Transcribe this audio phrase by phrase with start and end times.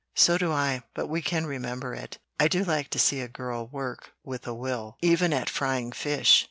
[0.15, 2.17] "So do I, but we can remember it.
[2.39, 6.39] I do like to see a girl work with a will, even at frying fish.